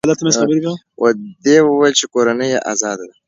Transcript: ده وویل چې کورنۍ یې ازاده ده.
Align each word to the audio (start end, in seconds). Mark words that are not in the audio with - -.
ده 1.45 1.55
وویل 1.67 1.93
چې 1.99 2.05
کورنۍ 2.13 2.49
یې 2.53 2.59
ازاده 2.71 3.05
ده. 3.09 3.15